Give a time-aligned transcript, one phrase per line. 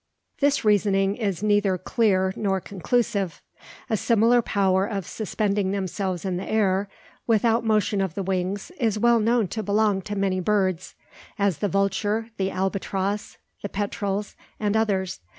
[0.39, 3.39] This reasoning is neither clear nor conclusive.
[3.87, 6.89] A similar power of suspending themselves in the air,
[7.27, 10.95] without motion of the wings is well known to belong to many birds,
[11.37, 15.19] as the vulture, the albatross, the petrels, and others.